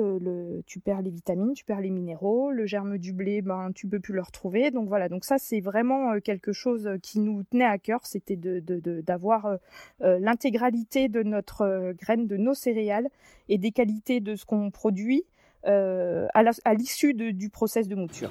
tu 0.67 0.81
perds 0.81 1.03
les 1.03 1.11
vitamines, 1.11 1.53
tu 1.55 1.65
perds 1.65 1.81
les 1.81 1.91
minéraux, 1.91 2.51
le 2.51 2.67
germe 2.67 2.99
du 2.99 3.13
blé, 3.13 3.43
ben 3.43 3.71
tu 3.75 3.89
peux 3.89 4.01
plus 4.01 4.15
le 4.15 4.23
retrouver. 4.23 4.71
Donc 4.71 4.89
voilà, 4.89 5.09
ça 5.23 5.39
c'est 5.39 5.61
vraiment 5.61 6.13
euh, 6.13 6.21
quelque 6.21 6.53
chose 6.53 6.89
qui 7.03 7.21
nous 7.21 7.43
tenait 7.43 7.65
à 7.65 7.79
cœur, 7.79 8.07
c'était 8.07 8.37
d'avoir 8.37 9.59
l'intégralité 10.01 11.09
de 11.09 11.23
notre 11.23 11.93
graine, 11.93 12.27
de 12.27 12.37
nos 12.37 12.55
céréales 12.55 13.09
et 13.49 13.59
des 13.59 13.73
qualités 13.73 14.21
de 14.21 14.37
ce 14.37 14.47
qu'on 14.47 14.71
produit 14.71 15.25
à 15.65 16.75
l'issue 16.75 17.15
du 17.15 17.51
process 17.51 17.89
de 17.89 17.95
mouture. 17.95 18.31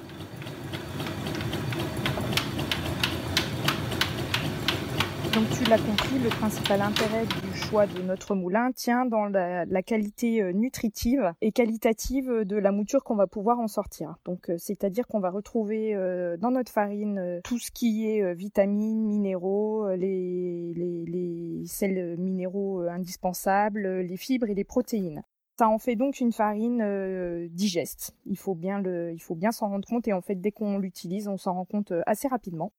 Donc 5.38 5.50
tu 5.50 5.62
l'as 5.70 5.78
compris, 5.78 6.18
le 6.18 6.30
principal 6.30 6.80
intérêt 6.80 7.24
du 7.24 7.56
choix 7.56 7.86
de 7.86 8.02
notre 8.02 8.34
moulin 8.34 8.72
tient 8.72 9.06
dans 9.06 9.26
la, 9.26 9.82
qualité 9.84 10.42
euh, 10.42 10.50
nutritive 10.50 11.32
et 11.40 11.52
qualitative 11.52 12.42
de 12.44 12.56
la 12.56 12.72
mouture 12.72 13.04
qu'on 13.04 13.14
va 13.14 13.28
pouvoir 13.28 13.60
en 13.60 13.68
sortir. 13.68 14.16
Donc 14.24 14.50
euh, 14.50 14.56
c'est-à-dire 14.58 15.06
qu'on 15.06 15.20
va 15.20 15.30
retrouver 15.30 15.94
euh, 15.94 16.36
dans 16.38 16.50
notre 16.50 16.72
farine 16.72 17.40
tout 17.44 17.60
ce 17.60 17.70
qui 17.70 18.08
est 18.08 18.34
vitamines, 18.34 19.04
minéraux, 19.04 19.88
les, 19.94 21.62
sels 21.66 22.16
minéraux 22.18 22.80
indispensables, 22.80 24.00
les 24.00 24.16
fibres 24.16 24.48
et 24.48 24.54
les 24.54 24.64
protéines. 24.64 25.22
Ça 25.56 25.68
en 25.68 25.78
fait 25.78 25.94
donc 25.94 26.18
une 26.18 26.32
farine 26.32 27.48
digeste. 27.52 28.16
Il 28.26 28.38
faut 28.38 28.56
bien 28.56 28.82
il 28.84 29.22
faut 29.22 29.36
bien 29.36 29.52
s'en 29.52 29.68
rendre 29.68 29.86
compte 29.86 30.08
et 30.08 30.12
en 30.12 30.20
fait 30.20 30.34
dès 30.34 30.50
qu'on 30.50 30.78
l'utilise, 30.78 31.28
on 31.28 31.36
s'en 31.36 31.52
rend 31.52 31.64
compte 31.64 31.92
assez 32.06 32.26
rapidement. 32.26 32.72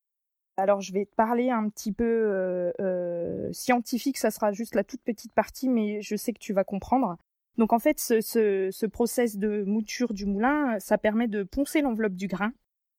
Alors 0.60 0.82
je 0.82 0.94
vais 0.94 1.06
parler 1.06 1.50
un 1.50 1.70
petit 1.70 1.92
peu 1.92 2.04
euh, 2.04 2.72
euh, 2.80 3.52
scientifique, 3.52 4.18
ça 4.18 4.32
sera 4.32 4.52
juste 4.52 4.76
la 4.76 4.84
toute 4.84 5.02
petite 5.02 5.34
partie, 5.34 5.70
mais 5.70 6.02
je 6.02 6.16
sais 6.16 6.34
que 6.34 6.40
tu 6.40 6.54
vas 6.54 6.64
comprendre. 6.64 7.18
Donc 7.58 7.74
en 7.74 7.80
fait, 7.80 8.00
ce, 8.00 8.22
ce, 8.22 8.86
process 8.86 9.38
de 9.38 9.64
mouture 9.64 10.14
du 10.14 10.26
moulin, 10.26 10.80
ça 10.80 10.98
permet 10.98 11.28
de 11.28 11.44
poncer 11.44 11.82
l'enveloppe 11.82 12.14
du 12.14 12.28
grain, 12.28 12.54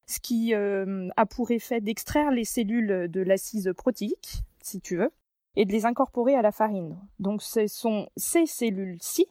ce 0.06 0.20
qui 0.20 0.54
euh, 0.54 1.08
a 1.16 1.24
pour 1.24 1.50
effet 1.50 1.80
d'extraire 1.80 2.30
les 2.30 2.44
cellules 2.44 3.08
de 3.10 3.20
l'assise 3.22 3.72
protéique, 3.76 4.42
si 4.62 4.80
tu 4.80 4.96
veux, 4.96 5.10
et 5.56 5.64
de 5.64 5.72
les 5.72 5.86
incorporer 5.86 6.34
à 6.34 6.42
la 6.42 6.52
farine. 6.52 6.98
Donc 7.18 7.42
ce 7.42 7.66
sont 7.68 8.08
ces 8.16 8.46
cellules-ci 8.46 9.26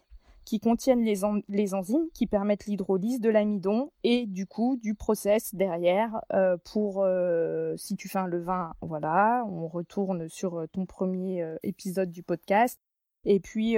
qui 0.49 0.59
contiennent 0.59 1.03
les, 1.03 1.19
les 1.47 1.75
enzymes 1.75 2.09
qui 2.11 2.25
permettent 2.25 2.65
l'hydrolyse 2.65 3.21
de 3.21 3.29
l'amidon 3.29 3.91
et 4.03 4.25
du 4.25 4.47
coup 4.47 4.79
du 4.81 4.95
process 4.95 5.53
derrière 5.53 6.21
euh, 6.33 6.57
pour 6.71 7.03
euh, 7.03 7.77
si 7.77 7.95
tu 7.95 8.09
fais 8.09 8.17
un 8.17 8.25
levain, 8.25 8.73
voilà, 8.81 9.45
on 9.47 9.67
retourne 9.67 10.27
sur 10.27 10.57
euh, 10.57 10.65
ton 10.65 10.87
premier 10.87 11.45
épisode 11.61 12.09
du 12.09 12.23
podcast. 12.23 12.79
Et 13.25 13.39
puis 13.39 13.75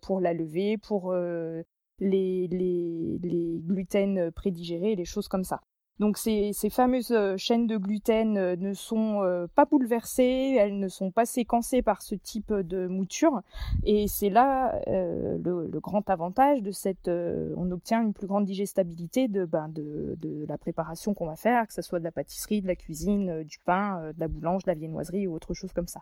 pour 0.00 0.20
la 0.20 0.32
levée, 0.32 0.78
pour 0.78 1.12
les, 1.12 2.48
les, 2.48 3.18
les 3.22 3.60
gluten 3.60 4.32
prédigérés, 4.32 4.96
les 4.96 5.04
choses 5.04 5.28
comme 5.28 5.44
ça. 5.44 5.60
Donc 6.00 6.16
ces, 6.16 6.54
fameuses 6.70 7.12
euh, 7.12 7.36
chaînes 7.36 7.66
de 7.66 7.76
gluten 7.76 8.38
euh, 8.38 8.56
ne 8.56 8.72
sont 8.72 9.22
euh, 9.22 9.46
pas 9.54 9.66
bouleversées, 9.66 10.56
elles 10.58 10.78
ne 10.78 10.88
sont 10.88 11.10
pas 11.10 11.26
séquencées 11.26 11.82
par 11.82 12.00
ce 12.00 12.14
type 12.14 12.54
de 12.54 12.86
mouture. 12.86 13.42
Et 13.84 14.08
c'est 14.08 14.30
là 14.30 14.80
le, 14.86 15.68
grand 15.78 16.08
avantage 16.08 16.62
de 16.62 16.70
cette... 16.70 17.08
on 17.08 17.70
obtient 17.70 18.02
une 18.02 18.14
plus 18.14 18.26
grande 18.26 18.46
digestibilité 18.46 19.28
ben, 19.28 19.68
de, 19.68 20.16
de, 20.18 20.46
la 20.46 20.56
préparation 20.56 21.12
qu'on 21.12 21.26
va 21.26 21.36
faire, 21.36 21.66
que 21.66 21.74
ce 21.74 21.82
soit 21.82 21.98
de 21.98 22.04
la 22.04 22.12
pâtisserie, 22.12 22.62
de 22.62 22.66
la 22.66 22.76
cuisine, 22.76 23.42
du 23.44 23.58
pain, 23.58 24.12
de 24.14 24.20
la 24.20 24.28
boulange, 24.28 24.64
de 24.64 24.70
la 24.70 24.74
viennoiserie 24.74 25.26
ou 25.26 25.34
autre 25.34 25.52
chose 25.54 25.72
comme 25.72 25.88
ça. 25.88 26.00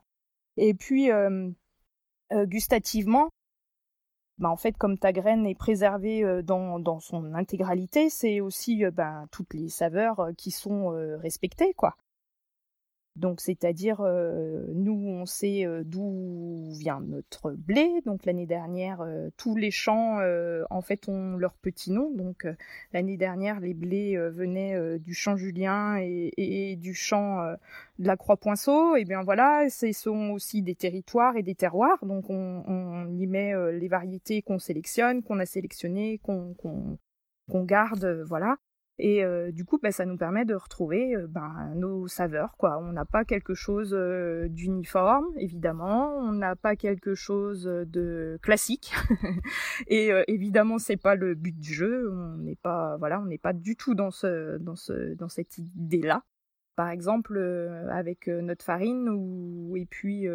Et 0.56 0.74
puis... 0.74 1.10
gustativement, 2.46 3.30
bah, 4.38 4.50
en 4.50 4.56
fait, 4.56 4.76
comme 4.76 4.98
ta 4.98 5.12
graine 5.12 5.46
est 5.46 5.54
préservée 5.54 6.22
euh, 6.22 6.42
dans, 6.42 6.78
dans 6.78 7.00
son 7.00 7.34
intégralité, 7.34 8.08
c'est 8.08 8.40
aussi 8.40 8.84
euh, 8.84 8.90
ben, 8.90 9.26
toutes 9.32 9.52
les 9.54 9.68
saveurs 9.68 10.20
euh, 10.20 10.32
qui 10.32 10.50
sont 10.50 10.88
respectées, 11.20 11.74
quoi. 11.74 11.96
Donc, 13.18 13.40
c'est-à-dire, 13.40 14.00
euh, 14.00 14.64
nous, 14.74 14.92
on 14.94 15.26
sait 15.26 15.66
euh, 15.66 15.82
d'où 15.84 16.70
vient 16.70 17.00
notre 17.00 17.52
blé. 17.52 18.00
Donc, 18.06 18.24
l'année 18.24 18.46
dernière, 18.46 19.00
euh, 19.00 19.28
tous 19.36 19.56
les 19.56 19.72
champs, 19.72 20.18
en 20.70 20.80
fait, 20.80 21.08
ont 21.08 21.36
leur 21.36 21.54
petit 21.54 21.90
nom. 21.90 22.12
Donc, 22.14 22.46
l'année 22.92 23.16
dernière, 23.16 23.60
les 23.60 23.74
blés 23.74 24.16
venaient 24.16 24.98
du 24.98 25.14
champ 25.14 25.36
Julien 25.36 25.96
et, 26.00 26.76
du 26.76 26.94
champ 26.94 27.42
de 27.98 28.06
la 28.06 28.16
Croix-Poinceau. 28.16 28.96
Et 28.96 29.04
bien 29.04 29.22
voilà, 29.22 29.68
ce 29.68 29.92
sont 29.92 30.30
aussi 30.30 30.62
des 30.62 30.74
territoires 30.74 31.36
et 31.36 31.42
des 31.42 31.54
terroirs. 31.54 32.04
Donc, 32.04 32.30
on, 32.30 32.62
on 32.66 33.18
y 33.18 33.26
met 33.26 33.52
les 33.72 33.88
variétés 33.88 34.42
qu'on 34.42 34.58
sélectionne, 34.58 35.22
qu'on 35.22 35.38
a 35.40 35.46
sélectionnées, 35.46 36.18
qu'on 36.18 37.64
garde, 37.64 38.22
voilà. 38.26 38.56
Et 39.00 39.22
euh, 39.22 39.52
du 39.52 39.64
coup, 39.64 39.78
bah, 39.80 39.92
ça 39.92 40.04
nous 40.04 40.16
permet 40.16 40.44
de 40.44 40.54
retrouver 40.54 41.14
euh, 41.14 41.26
ben, 41.28 41.72
nos 41.76 42.08
saveurs. 42.08 42.56
Quoi. 42.56 42.78
On 42.78 42.92
n'a 42.92 43.04
pas 43.04 43.24
quelque 43.24 43.54
chose 43.54 43.94
euh, 43.94 44.48
d'uniforme, 44.48 45.26
évidemment. 45.36 46.16
On 46.18 46.32
n'a 46.32 46.56
pas 46.56 46.74
quelque 46.74 47.14
chose 47.14 47.64
de 47.64 48.38
classique. 48.42 48.92
et 49.86 50.10
évidemment, 50.26 50.78
c'est 50.78 50.96
pas 50.96 51.14
le 51.14 51.34
but 51.34 51.56
du 51.58 51.72
jeu. 51.72 52.10
On 52.10 52.38
n'est 52.38 52.56
pas, 52.56 52.96
voilà, 52.96 53.20
on 53.20 53.26
n'est 53.26 53.38
pas 53.38 53.52
du 53.52 53.76
tout 53.76 53.94
dans 53.94 54.10
ce, 54.10 54.58
dans 54.58 54.76
ce, 54.76 55.14
dans 55.14 55.28
cette 55.28 55.58
idée-là. 55.58 56.24
Par 56.74 56.90
exemple, 56.90 57.38
avec 57.90 58.28
notre 58.28 58.64
farine 58.64 59.08
ou 59.08 59.76
et 59.76 59.86
puis 59.86 60.26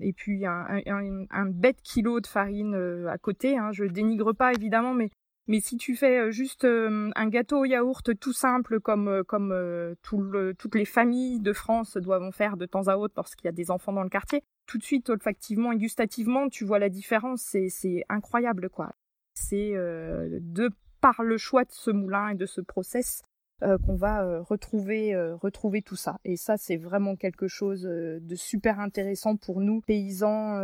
et 0.00 0.12
puis 0.12 0.46
un, 0.46 1.46
bête 1.46 1.82
kilo 1.82 2.20
de 2.20 2.26
farine 2.26 3.06
à 3.08 3.18
côté. 3.18 3.58
Hein. 3.58 3.70
Je 3.72 3.84
dénigre 3.84 4.32
pas 4.32 4.52
évidemment, 4.52 4.94
mais 4.94 5.10
mais 5.48 5.60
si 5.60 5.76
tu 5.76 5.96
fais 5.96 6.18
euh, 6.18 6.30
juste 6.30 6.64
euh, 6.64 7.10
un 7.16 7.28
gâteau 7.28 7.60
au 7.60 7.64
yaourt 7.64 8.16
tout 8.18 8.32
simple 8.32 8.80
comme 8.80 9.08
euh, 9.08 9.94
toutes 10.04 10.74
les 10.74 10.84
familles 10.84 11.40
de 11.40 11.52
France 11.52 11.96
doivent 11.96 12.22
en 12.22 12.30
faire 12.30 12.56
de 12.56 12.66
temps 12.66 12.88
à 12.88 12.96
autre 12.96 13.14
parce 13.14 13.34
qu'il 13.34 13.46
y 13.46 13.48
a 13.48 13.52
des 13.52 13.70
enfants 13.70 13.92
dans 13.92 14.04
le 14.04 14.08
quartier, 14.08 14.42
tout 14.66 14.78
de 14.78 14.84
suite 14.84 15.10
olfactivement 15.10 15.72
et 15.72 15.78
gustativement, 15.78 16.48
tu 16.48 16.64
vois 16.64 16.78
la 16.78 16.88
différence, 16.88 17.42
c'est 17.42 17.68
c'est 17.68 18.04
incroyable 18.08 18.70
quoi. 18.70 18.92
C'est 19.34 19.72
de 19.72 20.70
par 21.00 21.22
le 21.22 21.38
choix 21.38 21.64
de 21.64 21.72
ce 21.72 21.90
moulin 21.90 22.28
et 22.28 22.34
de 22.34 22.46
ce 22.46 22.60
process 22.60 23.22
euh, 23.62 23.78
qu'on 23.78 23.94
va 23.94 24.24
euh, 24.24 24.42
retrouver 24.42 25.14
euh, 25.14 25.36
retrouver 25.36 25.82
tout 25.82 25.94
ça. 25.94 26.18
Et 26.24 26.36
ça, 26.36 26.56
c'est 26.56 26.76
vraiment 26.76 27.14
quelque 27.14 27.46
chose 27.46 27.82
de 27.82 28.34
super 28.34 28.80
intéressant 28.80 29.36
pour 29.36 29.60
nous 29.60 29.80
paysans 29.80 30.60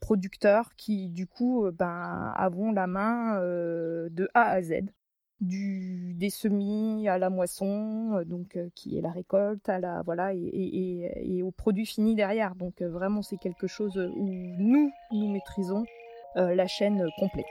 producteurs 0.00 0.74
qui 0.76 1.08
du 1.08 1.26
coup 1.26 1.70
ben 1.72 2.32
avons 2.36 2.72
la 2.72 2.86
main 2.86 3.40
de 3.40 4.28
A 4.34 4.42
à 4.42 4.62
Z. 4.62 4.82
Du 5.40 6.12
des 6.14 6.28
semis 6.28 7.08
à 7.08 7.16
la 7.16 7.30
moisson 7.30 8.22
donc 8.26 8.58
qui 8.74 8.98
est 8.98 9.00
la 9.00 9.10
récolte 9.10 9.66
à 9.70 9.78
la 9.78 10.02
voilà 10.02 10.34
et, 10.34 10.38
et, 10.38 11.36
et 11.38 11.42
au 11.42 11.50
produit 11.50 11.86
fini 11.86 12.14
derrière. 12.14 12.54
Donc 12.54 12.82
vraiment 12.82 13.22
c'est 13.22 13.38
quelque 13.38 13.66
chose 13.66 13.96
où 13.96 14.28
nous 14.58 14.92
nous 15.12 15.32
maîtrisons 15.32 15.84
la 16.34 16.66
chaîne 16.66 17.06
complète 17.18 17.46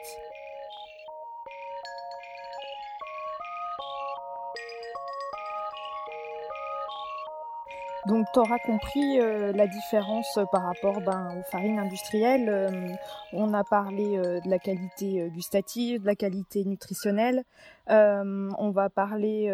Donc 8.06 8.28
tu 8.34 8.40
auras 8.40 8.60
compris 8.60 9.20
euh, 9.20 9.52
la 9.52 9.68
différence 9.68 10.38
euh, 10.38 10.46
par 10.52 10.64
rapport 10.64 11.02
ben, 11.02 11.36
aux 11.38 11.44
farines 11.52 11.80
industrielles. 11.80 12.48
Euh, 12.48 12.88
on 13.34 13.54
a 13.54 13.64
parlé 13.64 14.18
de 14.18 14.50
la 14.50 14.58
qualité 14.58 15.30
gustative, 15.30 16.02
de 16.02 16.06
la 16.06 16.16
qualité 16.16 16.64
nutritionnelle. 16.64 17.44
on 17.88 18.72
va 18.74 18.90
parler 18.90 19.52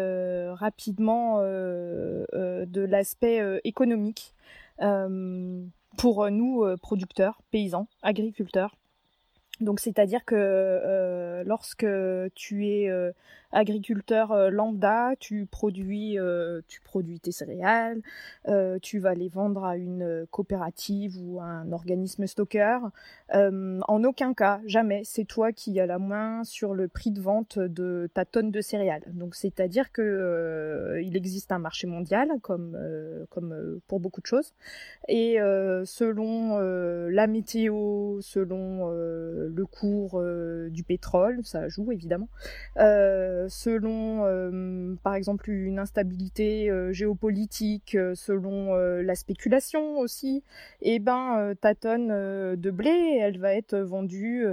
rapidement 0.54 1.40
de 1.40 2.80
l'aspect 2.80 3.60
économique 3.64 4.34
pour 4.78 6.30
nous, 6.30 6.76
producteurs, 6.80 7.42
paysans, 7.50 7.88
agriculteurs. 8.02 8.76
Donc 9.60 9.80
c'est-à-dire 9.80 10.24
que 10.24 11.42
lorsque 11.44 11.86
tu 12.34 12.68
es 12.68 12.90
agriculteur 13.52 14.32
euh, 14.32 14.50
lambda, 14.50 15.14
tu 15.18 15.46
produis, 15.46 16.18
euh, 16.18 16.60
tu 16.68 16.80
produis 16.80 17.20
tes 17.20 17.32
céréales, 17.32 18.00
euh, 18.48 18.78
tu 18.80 18.98
vas 18.98 19.14
les 19.14 19.28
vendre 19.28 19.64
à 19.64 19.76
une 19.76 20.26
coopérative 20.30 21.16
ou 21.22 21.40
à 21.40 21.44
un 21.44 21.72
organisme 21.72 22.26
stockeur. 22.26 22.90
en 23.32 24.04
aucun 24.04 24.34
cas, 24.34 24.60
jamais, 24.66 25.02
c'est 25.04 25.24
toi 25.24 25.52
qui 25.52 25.78
as 25.80 25.86
la 25.86 25.98
main 25.98 26.44
sur 26.44 26.74
le 26.74 26.88
prix 26.88 27.10
de 27.10 27.20
vente 27.20 27.58
de 27.58 28.08
ta 28.14 28.24
tonne 28.24 28.50
de 28.50 28.60
céréales. 28.60 29.02
Donc 29.12 29.34
c'est-à-dire 29.34 29.92
que 29.92 31.00
il 31.02 31.16
existe 31.16 31.52
un 31.52 31.58
marché 31.58 31.86
mondial 31.86 32.28
comme 32.42 32.76
comme 33.30 33.80
pour 33.88 34.00
beaucoup 34.00 34.20
de 34.20 34.26
choses 34.26 34.52
et 35.08 35.38
selon 35.84 36.58
la 37.08 37.26
météo, 37.26 38.20
selon 38.20 38.88
le 38.90 39.66
cours 39.66 40.22
du 40.70 40.84
pétrole, 40.84 41.40
ça 41.44 41.68
joue 41.68 41.92
évidemment. 41.92 42.28
Selon, 43.48 44.24
euh, 44.24 44.94
par 45.02 45.14
exemple, 45.14 45.50
une 45.50 45.78
instabilité 45.78 46.70
euh, 46.70 46.92
géopolitique, 46.92 47.96
selon 48.14 48.74
la 48.76 49.14
spéculation 49.14 49.98
aussi, 49.98 50.42
et 50.80 50.94
eh 50.94 50.98
ben 50.98 51.54
ta 51.60 51.74
tonne 51.74 52.08
de 52.08 52.70
blé, 52.70 53.18
elle 53.20 53.38
va 53.38 53.54
être 53.54 53.76
vendue 53.76 54.46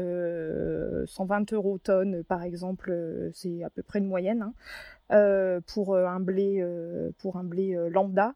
120 1.05 1.53
euros 1.53 1.77
tonne, 1.77 2.23
par 2.23 2.43
exemple, 2.43 2.93
c'est 3.33 3.63
à 3.63 3.69
peu 3.69 3.83
près 3.83 3.99
une 3.99 4.07
moyenne 4.07 4.51
hein, 5.09 5.61
pour 5.67 5.95
un 5.95 6.19
blé 6.19 6.65
pour 7.19 7.37
un 7.37 7.43
blé 7.43 7.77
lambda 7.89 8.33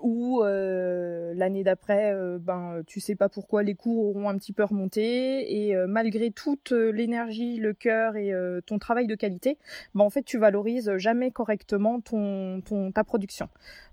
ou 0.00 0.42
euh, 0.42 1.34
l'année 1.34 1.64
d'après, 1.64 2.12
euh, 2.12 2.38
ben 2.38 2.82
tu 2.86 3.00
sais 3.00 3.14
pas 3.14 3.28
pourquoi 3.28 3.62
les 3.62 3.74
cours 3.74 4.06
auront 4.06 4.28
un 4.28 4.38
petit 4.38 4.52
peu 4.52 4.64
remonté 4.64 5.66
et 5.66 5.76
euh, 5.76 5.86
malgré 5.86 6.30
toute 6.30 6.72
l'énergie, 6.72 7.58
le 7.58 7.72
cœur 7.72 8.16
et 8.16 8.32
ton 8.66 8.78
travail 8.78 9.06
de 9.06 9.14
qualité, 9.14 9.58
ben 9.94 10.04
en 10.04 10.10
fait 10.10 10.22
tu 10.22 10.38
valorises 10.38 10.96
jamais 10.96 11.30
correctement 11.30 12.00
ton 12.00 12.62
ta 12.94 13.04
production. 13.04 13.48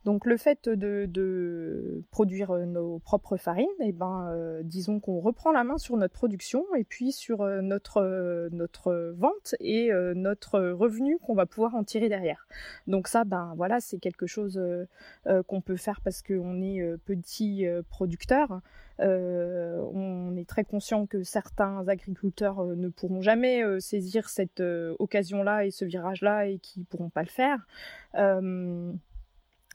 Donc 0.05 0.25
le 0.25 0.37
fait 0.37 0.69
de, 0.69 1.05
de 1.05 2.03
produire 2.11 2.53
nos 2.53 2.99
propres 2.99 3.37
farines, 3.37 3.67
et 3.79 3.89
eh 3.89 3.91
ben 3.91 4.61
disons 4.63 4.99
qu'on 4.99 5.19
reprend 5.19 5.51
la 5.51 5.63
main 5.63 5.77
sur 5.77 5.97
notre 5.97 6.13
production 6.13 6.65
et 6.75 6.83
puis 6.83 7.11
sur 7.11 7.43
notre 7.61 8.49
notre 8.51 9.13
vente 9.17 9.55
et 9.59 9.91
notre 10.15 10.59
revenu 10.59 11.17
qu'on 11.19 11.35
va 11.35 11.45
pouvoir 11.45 11.75
en 11.75 11.83
tirer 11.83 12.09
derrière. 12.09 12.47
Donc 12.87 13.07
ça 13.07 13.23
ben 13.23 13.53
voilà 13.57 13.79
c'est 13.79 13.99
quelque 13.99 14.25
chose 14.25 14.59
qu'on 15.47 15.61
peut 15.61 15.75
faire 15.75 15.88
parce 16.03 16.21
qu'on 16.21 16.61
est 16.61 16.81
euh, 16.81 16.97
petit 17.03 17.65
euh, 17.65 17.81
producteur. 17.89 18.61
Euh, 18.99 19.81
on 19.93 20.35
est 20.35 20.47
très 20.47 20.63
conscient 20.63 21.05
que 21.05 21.23
certains 21.23 21.87
agriculteurs 21.87 22.63
ne 22.65 22.89
pourront 22.89 23.21
jamais 23.21 23.63
saisir 23.79 24.27
cette 24.27 24.61
occasion-là 24.61 25.65
et 25.65 25.71
ce 25.71 25.85
virage-là 25.85 26.47
et 26.47 26.59
qui 26.59 26.83
pourront 26.83 27.09
pas 27.09 27.23
le 27.23 27.29
faire. 27.29 27.65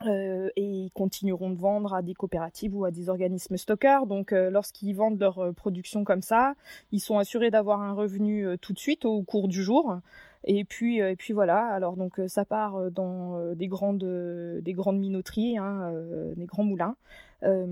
et 0.07 0.63
ils 0.63 0.91
continueront 0.93 1.49
de 1.51 1.59
vendre 1.59 1.95
à 1.95 2.03
des 2.03 2.13
coopératives 2.13 2.77
ou 2.77 2.85
à 2.85 2.91
des 2.91 3.09
organismes 3.09 3.57
stockeurs. 3.57 4.07
Donc, 4.07 4.33
lorsqu'ils 4.33 4.93
vendent 4.93 5.19
leur 5.19 5.55
production 5.55 6.05
comme 6.05 6.21
ça, 6.21 6.55
ils 6.93 7.01
sont 7.01 7.17
assurés 7.17 7.51
d'avoir 7.51 7.81
un 7.81 7.95
revenu 7.95 8.59
tout 8.59 8.75
de 8.75 8.79
suite 8.79 9.07
au 9.07 9.23
cours 9.23 9.49
du 9.49 9.63
jour. 9.63 10.01
Et 10.47 10.65
puis, 10.65 11.01
euh, 11.01 11.11
et 11.11 11.17
puis 11.17 11.33
voilà. 11.33 11.67
Alors 11.67 11.97
donc 11.97 12.21
euh, 12.21 12.29
ça 12.29 12.45
part 12.45 12.77
euh, 12.77 12.91
dans 12.91 13.55
des 13.55 13.69
grandes, 13.69 14.05
des 14.05 14.73
grandes 14.73 14.99
minoteries, 14.99 15.59
hein, 15.59 15.93
des 16.37 16.47
grands 16.47 16.65
moulins. 16.65 16.97
Euh, 17.43 17.67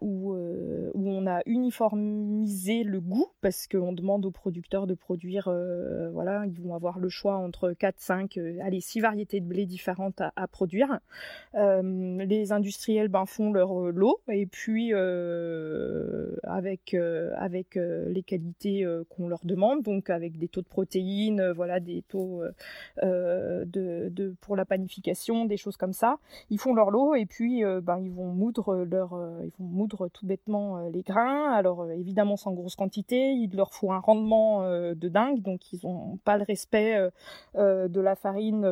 où, 0.00 0.32
euh, 0.32 0.90
où 0.94 1.08
on 1.08 1.26
a 1.26 1.42
uniformisé 1.46 2.82
le 2.82 3.00
goût 3.00 3.28
parce 3.40 3.68
qu'on 3.68 3.92
demande 3.92 4.26
aux 4.26 4.30
producteurs 4.30 4.86
de 4.86 4.94
produire, 4.94 5.48
euh, 5.48 6.10
voilà, 6.10 6.44
ils 6.46 6.60
vont 6.60 6.74
avoir 6.74 6.98
le 6.98 7.08
choix 7.08 7.36
entre 7.36 7.72
4, 7.72 7.94
5, 7.98 8.38
allez, 8.62 8.80
6 8.80 9.00
variétés 9.00 9.40
de 9.40 9.46
blé 9.46 9.66
différentes 9.66 10.20
à, 10.20 10.48
produire. 10.48 11.00
les 11.54 12.52
industriels 12.52 13.08
ben, 13.08 13.26
font 13.26 13.52
leur 13.52 13.74
lot 13.92 14.20
et 14.28 14.46
puis 14.46 14.92
avec, 16.42 16.94
avec 16.94 17.74
les 17.74 18.22
qualités 18.22 18.86
qu'on 19.08 19.28
leur 19.28 19.44
demande, 19.44 19.82
donc 19.82 20.10
avec 20.10 20.38
des 20.38 20.48
taux 20.48 20.62
de 20.62 20.66
protéines, 20.66 21.52
voilà, 21.52 21.80
des 21.80 22.02
taux 22.02 22.42
de, 23.02 23.64
de, 23.64 24.34
pour 24.40 24.56
la 24.56 24.64
panification, 24.64 25.44
des 25.44 25.56
choses 25.56 25.76
comme 25.76 25.92
ça. 25.92 26.18
Ils 26.50 26.58
font 26.58 26.74
leur 26.74 26.90
lot 26.90 27.14
et 27.14 27.26
puis 27.26 27.62
ben, 27.82 27.98
ils 27.98 28.12
vont 28.12 28.32
moudre 28.32 28.84
leur 28.84 29.01
euh, 29.12 29.44
ils 29.44 29.52
vont 29.58 29.68
moudre 29.68 30.08
tout 30.08 30.26
bêtement 30.26 30.78
euh, 30.78 30.90
les 30.90 31.02
grains. 31.02 31.52
Alors 31.52 31.82
euh, 31.82 31.90
évidemment 31.90 32.36
sans 32.36 32.52
grosse 32.52 32.76
quantité, 32.76 33.32
il 33.32 33.54
leur 33.56 33.72
faut 33.72 33.92
un 33.92 33.98
rendement 33.98 34.62
de 34.62 35.08
dingue, 35.08 35.40
donc 35.40 35.72
ils 35.72 35.80
n'ont 35.84 36.18
pas 36.24 36.36
le 36.36 36.44
respect 36.44 36.96
de 37.54 38.00
la 38.00 38.14
farine 38.14 38.62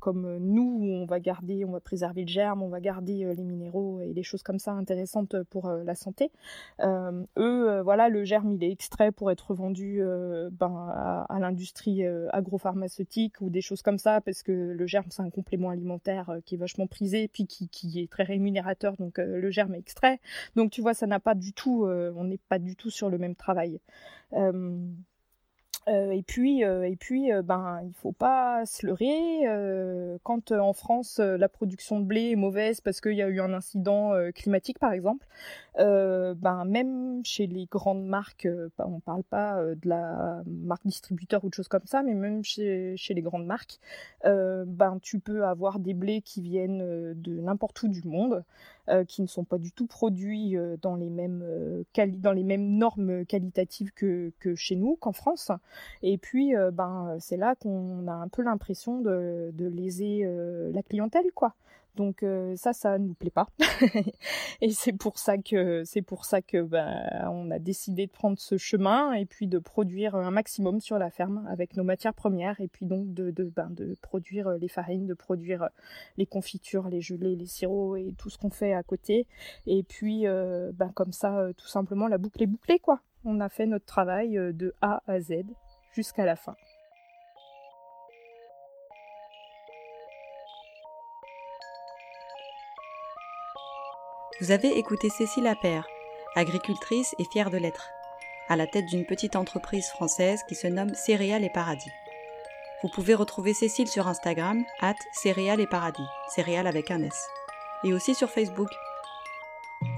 comme 0.00 0.38
nous, 0.38 0.78
où 0.80 0.84
on 0.84 1.06
va 1.06 1.20
garder, 1.20 1.64
on 1.64 1.70
va 1.70 1.80
préserver 1.80 2.22
le 2.22 2.28
germe, 2.28 2.62
on 2.62 2.68
va 2.68 2.80
garder 2.80 3.32
les 3.34 3.44
minéraux 3.44 4.00
et 4.00 4.12
les 4.12 4.22
choses 4.22 4.42
comme 4.42 4.58
ça 4.58 4.72
intéressantes 4.72 5.42
pour 5.44 5.68
la 5.68 5.94
santé. 5.94 6.30
eux, 6.80 7.80
voilà, 7.82 8.08
le 8.08 8.24
germe 8.24 8.52
il 8.52 8.64
est 8.64 8.70
extrait 8.70 9.12
pour 9.12 9.30
être 9.30 9.54
vendu 9.54 10.02
ben, 10.52 11.26
à, 11.28 11.38
l'industrie 11.40 12.04
agropharmaceutique 12.30 13.40
ou 13.40 13.50
des 13.50 13.60
choses 13.60 13.82
comme 13.82 13.98
ça, 13.98 14.20
parce 14.20 14.42
que 14.42 14.52
le 14.52 14.86
germe 14.86 15.06
c'est 15.10 15.22
un 15.22 15.30
complément 15.30 15.70
alimentaire 15.70 16.36
qui 16.44 16.54
est 16.54 16.58
vachement 16.58 16.86
prisé, 16.86 17.28
puis 17.28 17.46
qui, 17.46 17.68
qui 17.68 18.00
est 18.00 18.10
très 18.10 18.24
rémunérateur, 18.24 18.96
donc 18.96 19.18
le 19.42 19.50
germe 19.50 19.74
extrait. 19.74 20.20
Donc 20.56 20.70
tu 20.70 20.80
vois, 20.80 20.94
ça 20.94 21.06
n'a 21.06 21.20
pas 21.20 21.34
du 21.34 21.52
tout, 21.52 21.84
euh, 21.84 22.12
on 22.16 22.24
n'est 22.24 22.40
pas 22.48 22.58
du 22.58 22.76
tout 22.76 22.90
sur 22.90 23.10
le 23.10 23.18
même 23.18 23.36
travail. 23.36 23.80
Euh, 25.88 26.02
euh, 26.02 26.10
et 26.12 26.22
puis, 26.22 26.64
euh, 26.64 26.84
et 26.84 26.96
puis, 26.96 27.32
euh, 27.32 27.42
ben, 27.42 27.80
il 27.84 27.92
faut 27.94 28.12
pas 28.12 28.64
se 28.66 28.86
leurrer. 28.86 29.10
quand 30.22 30.52
en 30.52 30.72
France 30.72 31.18
la 31.18 31.48
production 31.48 32.00
de 32.00 32.04
blé 32.04 32.30
est 32.30 32.36
mauvaise 32.36 32.80
parce 32.80 33.00
qu'il 33.00 33.14
y 33.14 33.22
a 33.22 33.28
eu 33.28 33.40
un 33.40 33.52
incident 33.52 34.12
climatique, 34.34 34.78
par 34.78 34.92
exemple, 34.92 35.26
ben 35.76 36.64
même 36.66 37.24
chez 37.24 37.46
les 37.46 37.66
grandes 37.66 38.04
marques, 38.04 38.48
on 38.78 39.00
parle 39.00 39.22
pas 39.24 39.62
de 39.62 39.88
la 39.88 40.42
marque 40.46 40.86
distributeur 40.86 41.44
ou 41.44 41.48
de 41.48 41.54
choses 41.54 41.68
comme 41.68 41.86
ça, 41.86 42.02
mais 42.02 42.14
même 42.14 42.44
chez, 42.44 42.96
les 43.08 43.22
grandes 43.22 43.46
marques, 43.46 43.78
ben 44.24 44.98
tu 45.02 45.18
peux 45.18 45.44
avoir 45.44 45.78
des 45.78 45.94
blés 45.94 46.22
qui 46.22 46.40
viennent 46.40 47.14
de 47.14 47.40
n'importe 47.40 47.82
où 47.82 47.88
du 47.88 48.02
monde, 48.04 48.44
qui 49.08 49.22
ne 49.22 49.26
sont 49.26 49.44
pas 49.44 49.58
du 49.58 49.72
tout 49.72 49.86
produits 49.86 50.56
dans 50.80 50.96
les 50.96 51.10
mêmes 51.10 52.78
normes 52.78 53.24
qualitatives 53.26 53.92
que 53.92 54.54
chez 54.54 54.76
nous, 54.76 54.96
qu'en 54.96 55.12
France. 55.12 55.50
Et 56.02 56.18
puis, 56.18 56.56
euh, 56.56 56.70
ben, 56.70 57.16
c'est 57.20 57.36
là 57.36 57.54
qu'on 57.54 58.06
a 58.08 58.12
un 58.12 58.28
peu 58.28 58.42
l'impression 58.42 59.00
de, 59.00 59.52
léser 59.58 60.22
euh, 60.24 60.70
la 60.72 60.82
clientèle, 60.82 61.30
quoi. 61.34 61.54
Donc 61.94 62.22
euh, 62.22 62.56
ça, 62.56 62.72
ça 62.72 62.98
nous 62.98 63.12
plaît 63.12 63.30
pas. 63.30 63.48
et 64.62 64.70
c'est 64.70 64.94
pour 64.94 65.18
ça 65.18 65.36
que 65.36 65.84
c'est 65.84 66.00
pour 66.00 66.24
ça 66.24 66.40
que 66.40 66.62
ben, 66.62 67.04
on 67.30 67.50
a 67.50 67.58
décidé 67.58 68.06
de 68.06 68.10
prendre 68.10 68.38
ce 68.38 68.56
chemin 68.56 69.12
et 69.12 69.26
puis 69.26 69.46
de 69.46 69.58
produire 69.58 70.14
un 70.14 70.30
maximum 70.30 70.80
sur 70.80 70.98
la 70.98 71.10
ferme 71.10 71.46
avec 71.50 71.76
nos 71.76 71.84
matières 71.84 72.14
premières 72.14 72.58
et 72.62 72.68
puis 72.68 72.86
donc 72.86 73.12
de 73.12 73.30
de, 73.30 73.44
ben, 73.44 73.68
de 73.68 73.94
produire 74.00 74.52
les 74.52 74.68
farines, 74.68 75.06
de 75.06 75.12
produire 75.12 75.68
les 76.16 76.24
confitures, 76.24 76.88
les 76.88 77.02
gelées, 77.02 77.36
les 77.36 77.44
sirops 77.44 77.98
et 77.98 78.14
tout 78.16 78.30
ce 78.30 78.38
qu'on 78.38 78.48
fait 78.48 78.72
à 78.72 78.82
côté. 78.82 79.26
Et 79.66 79.82
puis 79.82 80.24
ben 80.24 80.90
comme 80.94 81.12
ça, 81.12 81.48
tout 81.58 81.68
simplement 81.68 82.08
la 82.08 82.16
boucle 82.16 82.42
est 82.42 82.46
bouclée 82.46 82.78
quoi. 82.78 83.02
On 83.24 83.40
a 83.40 83.48
fait 83.48 83.66
notre 83.66 83.86
travail 83.86 84.32
de 84.32 84.74
A 84.80 85.00
à 85.06 85.20
Z 85.20 85.44
jusqu'à 85.92 86.24
la 86.24 86.36
fin. 86.36 86.56
Vous 94.40 94.50
avez 94.50 94.76
écouté 94.76 95.08
Cécile 95.08 95.46
Appert, 95.46 95.86
agricultrice 96.34 97.14
et 97.20 97.24
fière 97.30 97.50
de 97.50 97.58
l'être, 97.58 97.90
à 98.48 98.56
la 98.56 98.66
tête 98.66 98.86
d'une 98.86 99.06
petite 99.06 99.36
entreprise 99.36 99.86
française 99.86 100.40
qui 100.48 100.56
se 100.56 100.66
nomme 100.66 100.94
Céréales 100.94 101.44
et 101.44 101.50
Paradis. 101.50 101.92
Vous 102.82 102.88
pouvez 102.88 103.14
retrouver 103.14 103.54
Cécile 103.54 103.86
sur 103.86 104.08
Instagram, 104.08 104.64
at 104.80 104.96
Céréales 105.12 105.60
et 105.60 105.68
Paradis, 105.68 106.08
céréales 106.28 106.66
avec 106.66 106.90
un 106.90 107.04
S, 107.04 107.28
et 107.84 107.92
aussi 107.92 108.16
sur 108.16 108.30
Facebook. 108.30 108.70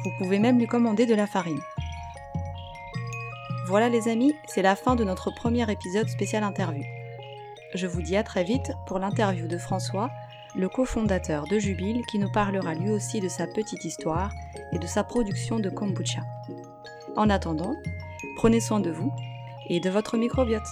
Vous 0.04 0.10
pouvez 0.18 0.38
même 0.38 0.58
lui 0.58 0.66
commander 0.66 1.06
de 1.06 1.14
la 1.14 1.26
farine. 1.26 1.62
Voilà 3.66 3.88
les 3.88 4.08
amis, 4.08 4.34
c'est 4.46 4.60
la 4.60 4.76
fin 4.76 4.94
de 4.94 5.04
notre 5.04 5.30
premier 5.30 5.70
épisode 5.72 6.10
spécial 6.10 6.44
interview. 6.44 6.84
Je 7.74 7.86
vous 7.86 8.02
dis 8.02 8.14
à 8.14 8.22
très 8.22 8.44
vite 8.44 8.72
pour 8.86 8.98
l'interview 8.98 9.48
de 9.48 9.56
François, 9.56 10.10
le 10.54 10.68
cofondateur 10.68 11.44
de 11.44 11.58
Jubile, 11.58 12.04
qui 12.10 12.18
nous 12.18 12.30
parlera 12.30 12.74
lui 12.74 12.90
aussi 12.90 13.20
de 13.20 13.28
sa 13.28 13.46
petite 13.46 13.86
histoire 13.86 14.30
et 14.72 14.78
de 14.78 14.86
sa 14.86 15.02
production 15.02 15.60
de 15.60 15.70
kombucha. 15.70 16.20
En 17.16 17.30
attendant, 17.30 17.74
prenez 18.36 18.60
soin 18.60 18.80
de 18.80 18.90
vous 18.90 19.10
et 19.70 19.80
de 19.80 19.88
votre 19.88 20.18
microbiote. 20.18 20.70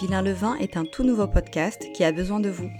Vilain 0.00 0.22
le 0.22 0.32
vin 0.32 0.56
est 0.56 0.78
un 0.78 0.86
tout 0.86 1.04
nouveau 1.04 1.26
podcast 1.26 1.92
qui 1.92 2.04
a 2.04 2.12
besoin 2.12 2.40
de 2.40 2.48
vous. 2.48 2.70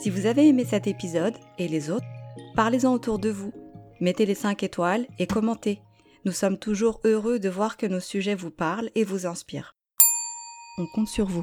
Si 0.00 0.10
vous 0.10 0.26
avez 0.26 0.46
aimé 0.46 0.64
cet 0.64 0.86
épisode 0.86 1.34
et 1.58 1.66
les 1.66 1.90
autres, 1.90 2.06
parlez-en 2.54 2.92
autour 2.92 3.18
de 3.18 3.30
vous, 3.30 3.52
mettez 4.00 4.26
les 4.26 4.36
5 4.36 4.62
étoiles 4.62 5.04
et 5.18 5.26
commentez. 5.26 5.82
Nous 6.28 6.34
sommes 6.34 6.58
toujours 6.58 7.00
heureux 7.04 7.38
de 7.38 7.48
voir 7.48 7.78
que 7.78 7.86
nos 7.86 8.00
sujets 8.00 8.34
vous 8.34 8.50
parlent 8.50 8.90
et 8.94 9.02
vous 9.02 9.24
inspirent. 9.24 9.74
on 10.76 10.86
compte 10.94 11.08
sur 11.08 11.24
vous. 11.24 11.42